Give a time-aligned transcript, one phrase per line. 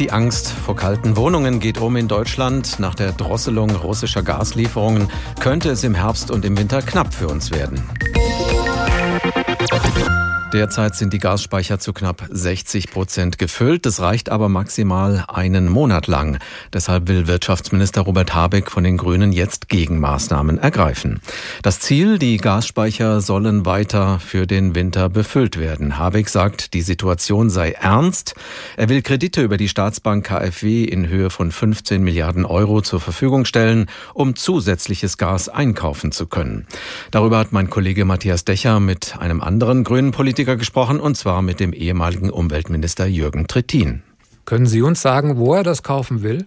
[0.00, 2.78] Die Angst vor kalten Wohnungen geht um in Deutschland.
[2.78, 7.50] Nach der Drosselung russischer Gaslieferungen könnte es im Herbst und im Winter knapp für uns
[7.50, 7.82] werden.
[10.52, 13.86] Derzeit sind die Gasspeicher zu knapp 60 Prozent gefüllt.
[13.86, 16.40] Das reicht aber maximal einen Monat lang.
[16.72, 21.20] Deshalb will Wirtschaftsminister Robert Habeck von den Grünen jetzt Gegenmaßnahmen ergreifen.
[21.62, 25.98] Das Ziel, die Gasspeicher sollen weiter für den Winter befüllt werden.
[25.98, 28.34] Habeck sagt, die Situation sei ernst.
[28.76, 33.44] Er will Kredite über die Staatsbank KfW in Höhe von 15 Milliarden Euro zur Verfügung
[33.44, 36.66] stellen, um zusätzliches Gas einkaufen zu können.
[37.12, 41.42] Darüber hat mein Kollege Matthias Decher mit einem anderen grünen Politiker Politiker gesprochen, und zwar
[41.42, 44.02] mit dem ehemaligen Umweltminister Jürgen Trittin.
[44.46, 46.46] Können Sie uns sagen, wo er das kaufen will?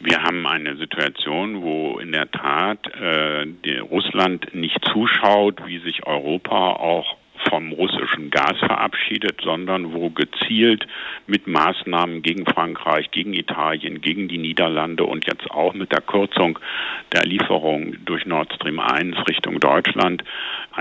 [0.00, 6.72] Wir haben eine Situation, wo in der Tat äh, Russland nicht zuschaut, wie sich Europa
[6.72, 7.16] auch
[7.48, 10.86] vom russischen Gas verabschiedet, sondern wo gezielt
[11.26, 16.58] mit Maßnahmen gegen Frankreich, gegen Italien, gegen die Niederlande und jetzt auch mit der Kürzung
[17.12, 20.22] der Lieferung durch Nord Stream 1 Richtung Deutschland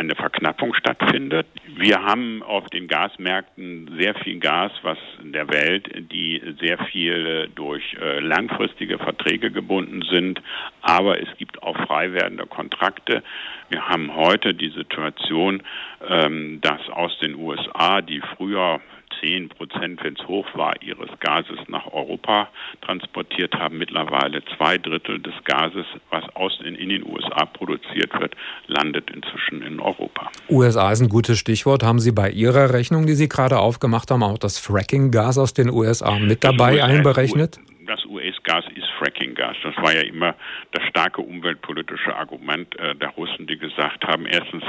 [0.02, 1.48] eine Verknappung stattfindet.
[1.78, 7.50] Wir haben auf den Gasmärkten sehr viel Gas, was in der Welt, die sehr viel
[7.56, 10.42] durch äh, langfristige Verträge gebunden sind,
[10.82, 13.24] aber es gibt auch frei werdende Kontrakte.
[13.70, 15.62] Wir haben heute die Situation,
[16.08, 18.82] ähm, dass aus den USA, die früher
[19.22, 22.50] 10 Prozent, wenn es hoch war, ihres Gases nach Europa
[22.82, 23.78] transportiert haben.
[23.78, 28.36] Mittlerweile zwei Drittel des Gases, was aus in, in den USA produziert wird,
[28.68, 30.30] landet inzwischen in Europa.
[30.50, 31.84] USA ist ein gutes Stichwort.
[31.84, 35.70] Haben Sie bei Ihrer Rechnung, die Sie gerade aufgemacht haben, auch das Fracking-Gas aus den
[35.70, 37.60] USA mit dabei einberechnet?
[37.86, 39.58] Das US-Gas ist Fracking-Gas.
[39.64, 40.36] Das war ja immer
[40.72, 44.64] das starke umweltpolitische Argument äh, der Russen, die gesagt haben, erstens,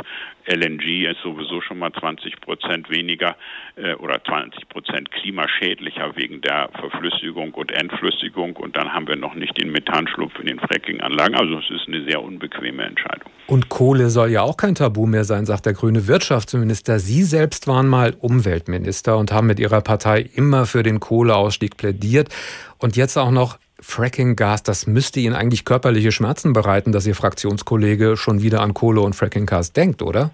[0.47, 3.37] LNG ist sowieso schon mal 20 Prozent weniger
[3.77, 9.35] äh, oder 20 Prozent klimaschädlicher wegen der Verflüssigung und Entflüssigung und dann haben wir noch
[9.35, 11.35] nicht den Methanschlupf in den Fracking-Anlagen.
[11.37, 13.31] Also es ist eine sehr unbequeme Entscheidung.
[13.47, 16.99] Und Kohle soll ja auch kein Tabu mehr sein, sagt der grüne Wirtschaftsminister.
[16.99, 22.29] Sie selbst waren mal Umweltminister und haben mit Ihrer Partei immer für den Kohleausstieg plädiert.
[22.83, 28.17] Und jetzt auch noch Fracking-Gas, das müsste Ihnen eigentlich körperliche Schmerzen bereiten, dass Ihr Fraktionskollege
[28.17, 30.33] schon wieder an Kohle und Fracking-Gas denkt, oder?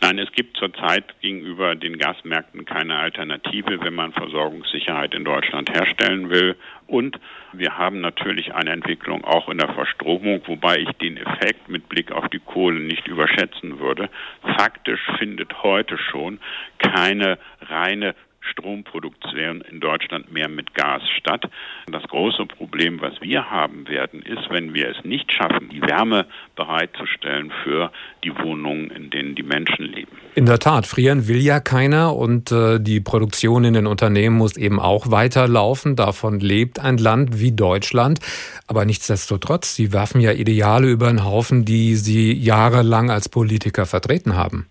[0.00, 6.28] Nein, es gibt zurzeit gegenüber den Gasmärkten keine Alternative, wenn man Versorgungssicherheit in Deutschland herstellen
[6.28, 6.56] will.
[6.86, 7.18] Und
[7.54, 12.12] wir haben natürlich eine Entwicklung auch in der Verstromung, wobei ich den Effekt mit Blick
[12.12, 14.10] auf die Kohle nicht überschätzen würde.
[14.58, 16.38] Faktisch findet heute schon
[16.78, 18.14] keine reine
[18.54, 21.44] Stromproduktion in Deutschland mehr mit Gas statt.
[21.90, 26.26] Das große Problem, was wir haben werden, ist, wenn wir es nicht schaffen, die Wärme
[26.56, 27.90] bereitzustellen für
[28.22, 30.12] die Wohnungen, in denen die Menschen leben.
[30.34, 34.56] In der Tat, frieren will ja keiner und äh, die Produktion in den Unternehmen muss
[34.56, 35.96] eben auch weiterlaufen.
[35.96, 38.20] Davon lebt ein Land wie Deutschland.
[38.66, 44.36] Aber nichtsdestotrotz, Sie werfen ja Ideale über den Haufen, die Sie jahrelang als Politiker vertreten
[44.36, 44.66] haben.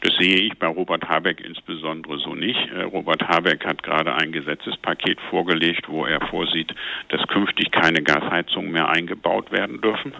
[0.00, 2.58] Das sehe ich bei Robert Habeck insbesondere so nicht.
[2.72, 6.74] Äh, Robert Habeck hat gerade ein Gesetzespaket vorgelegt, wo er vorsieht,
[7.08, 10.12] dass künftig keine Gasheizungen mehr eingebaut werden dürfen.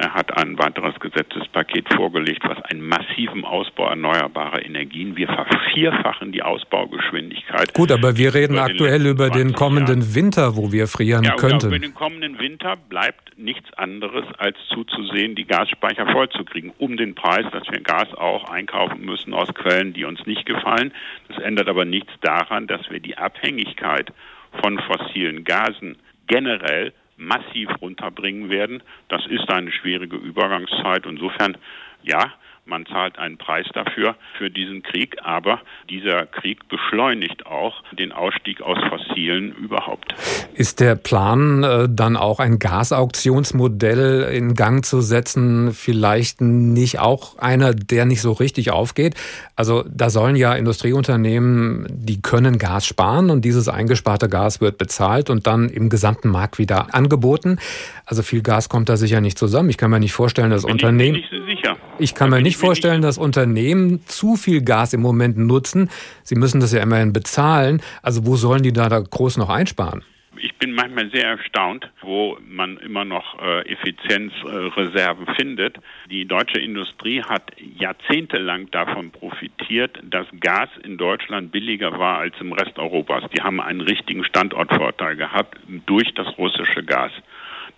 [0.00, 5.16] Er hat ein weiteres Gesetzespaket vorgelegt, was einen massiven Ausbau erneuerbarer Energien.
[5.16, 7.74] Wir vervierfachen die Ausbaugeschwindigkeit.
[7.74, 10.14] Gut, aber wir reden über aktuell über den kommenden Jahren.
[10.14, 11.68] Winter, wo wir frieren ja, könnten.
[11.68, 17.44] Über den kommenden Winter bleibt nichts anderes, als zuzusehen, die Gasspeicher vollzukriegen, um den Preis,
[17.52, 20.92] dass wir Gas auch einkaufen müssen aus Quellen, die uns nicht gefallen.
[21.28, 24.12] Das ändert aber nichts daran, dass wir die Abhängigkeit
[24.60, 28.82] von fossilen Gasen generell massiv runterbringen werden.
[29.08, 31.06] Das ist eine schwierige Übergangszeit.
[31.06, 31.56] Insofern,
[32.02, 32.32] ja,
[32.66, 38.60] man zahlt einen Preis dafür, für diesen Krieg, aber dieser Krieg beschleunigt auch den Ausstieg
[38.60, 40.14] aus Fossilen überhaupt.
[40.54, 47.38] Ist der Plan, äh, dann auch ein Gasauktionsmodell in Gang zu setzen, vielleicht nicht auch
[47.38, 49.14] einer, der nicht so richtig aufgeht?
[49.54, 55.30] Also da sollen ja Industrieunternehmen, die können Gas sparen und dieses eingesparte Gas wird bezahlt
[55.30, 57.58] und dann im gesamten Markt wieder angeboten.
[58.04, 59.70] Also viel Gas kommt da sicher nicht zusammen.
[59.70, 61.16] Ich kann mir nicht vorstellen, dass Unternehmen.
[61.16, 61.30] Ich
[61.66, 61.78] sicher.
[61.98, 65.90] Ich kann mir nicht vorstellen, dass Unternehmen zu viel Gas im Moment nutzen.
[66.22, 67.82] Sie müssen das ja immerhin bezahlen.
[68.02, 70.04] Also wo sollen die da, da groß noch einsparen?
[70.38, 75.78] Ich bin manchmal sehr erstaunt, wo man immer noch äh, Effizienzreserven findet.
[76.10, 82.52] Die deutsche Industrie hat jahrzehntelang davon profitiert, dass Gas in Deutschland billiger war als im
[82.52, 83.24] Rest Europas.
[83.34, 87.12] Die haben einen richtigen Standortvorteil gehabt durch das russische Gas.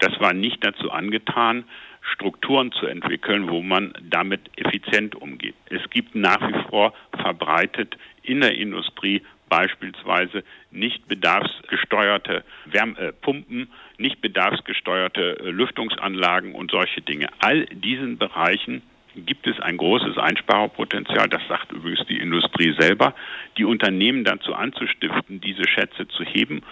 [0.00, 1.64] Das war nicht dazu angetan,
[2.12, 5.54] Strukturen zu entwickeln, wo man damit effizient umgeht.
[5.66, 14.20] Es gibt nach wie vor verbreitet in der Industrie beispielsweise nicht bedarfsgesteuerte Wärmepumpen, äh, nicht
[14.20, 17.28] bedarfsgesteuerte äh, Lüftungsanlagen und solche Dinge.
[17.40, 18.82] All diesen Bereichen
[19.16, 21.28] gibt es ein großes Einsparungspotenzial.
[21.28, 23.14] Das sagt übrigens die Industrie selber.
[23.56, 26.62] Die Unternehmen dazu anzustiften, diese Schätze zu heben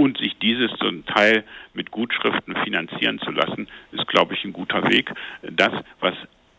[0.00, 1.44] und sich dieses zum Teil
[1.74, 5.12] mit Gutschriften finanzieren zu lassen, ist, glaube ich, ein guter Weg.
[5.42, 6.14] Das, was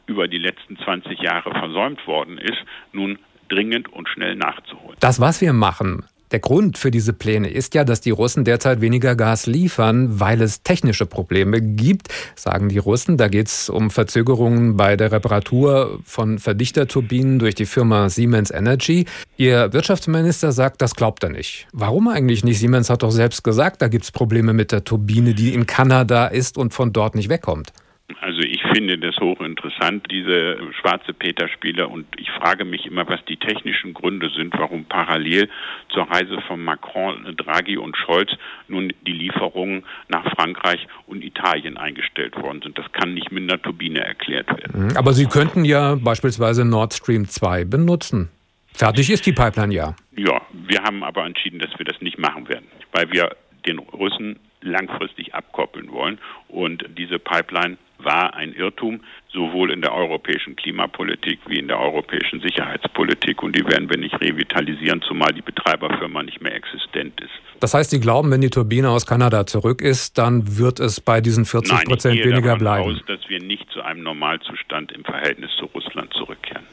[0.06, 2.60] über die letzten 20 Jahre versäumt worden ist,
[2.92, 3.18] nun
[3.50, 4.96] dringend und schnell nachzuholen.
[5.00, 8.82] Das, was wir machen, der Grund für diese Pläne ist ja, dass die Russen derzeit
[8.82, 13.18] weniger Gas liefern, weil es technische Probleme gibt, sagen die Russen.
[13.18, 19.06] Da geht es um Verzögerungen bei der Reparatur von Verdichterturbinen durch die Firma Siemens Energy.
[19.38, 21.68] Ihr Wirtschaftsminister sagt, das glaubt er nicht.
[21.74, 22.60] Warum eigentlich nicht?
[22.60, 26.28] Siemens hat doch selbst gesagt, da gibt es Probleme mit der Turbine, die in Kanada
[26.28, 27.74] ist und von dort nicht wegkommt.
[28.20, 28.42] Also
[28.74, 31.88] finde das hochinteressant, diese schwarze Peter-Spiele.
[31.88, 35.50] Und ich frage mich immer, was die technischen Gründe sind, warum parallel
[35.90, 38.32] zur Reise von Macron, Draghi und Scholz
[38.68, 42.78] nun die Lieferungen nach Frankreich und Italien eingestellt worden sind.
[42.78, 44.88] Das kann nicht mit einer Turbine erklärt werden.
[44.88, 44.98] Mhm.
[44.98, 48.30] Aber Sie könnten ja beispielsweise Nord Stream 2 benutzen.
[48.74, 49.96] Fertig ist die Pipeline ja.
[50.16, 53.36] Ja, wir haben aber entschieden, dass wir das nicht machen werden, weil wir
[53.68, 56.20] den Russen langfristig abkoppeln wollen.
[56.48, 62.42] Und diese Pipeline war ein Irrtum, sowohl in der europäischen Klimapolitik wie in der europäischen
[62.42, 63.42] Sicherheitspolitik.
[63.44, 67.32] Und die werden wir nicht revitalisieren, zumal die Betreiberfirma nicht mehr existent ist.
[67.60, 71.22] Das heißt, Sie glauben, wenn die Turbine aus Kanada zurück ist, dann wird es bei
[71.22, 72.96] diesen 40 Prozent weniger bleiben?
[72.96, 76.66] Aus, dass wir nicht zu einem Normalzustand im Verhältnis zu Russland zurückkehren.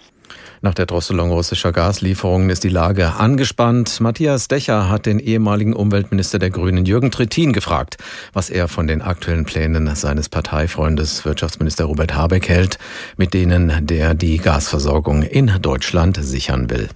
[0.60, 4.00] Nach der Drosselung russischer Gaslieferungen ist die Lage angespannt.
[4.00, 7.96] Matthias Decher hat den ehemaligen Umweltminister der Grünen Jürgen Trittin gefragt,
[8.32, 12.78] was er von den aktuellen Plänen seines Parteifreundes Wirtschaftsminister Robert Habeck hält,
[13.16, 16.88] mit denen der die Gasversorgung in Deutschland sichern will.